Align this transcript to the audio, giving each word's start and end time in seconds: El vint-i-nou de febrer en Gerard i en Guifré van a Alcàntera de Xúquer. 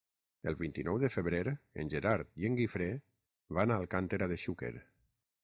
El 0.51 0.55
vint-i-nou 0.61 0.95
de 1.03 1.09
febrer 1.15 1.41
en 1.83 1.91
Gerard 1.95 2.33
i 2.45 2.49
en 2.51 2.57
Guifré 2.61 2.89
van 3.59 3.77
a 3.77 3.79
Alcàntera 3.85 4.31
de 4.35 4.41
Xúquer. 4.47 4.75